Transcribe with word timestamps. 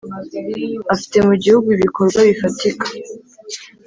afite 0.93 1.17
mu 1.27 1.33
gihugu 1.43 1.67
ibikorwa 1.77 2.19
bifatika. 2.27 2.87